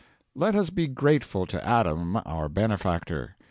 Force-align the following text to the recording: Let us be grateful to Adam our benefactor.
Let 0.33 0.55
us 0.55 0.71
be 0.71 0.87
grateful 0.87 1.45
to 1.45 1.63
Adam 1.63 2.19
our 2.25 2.49
benefactor. 2.49 3.35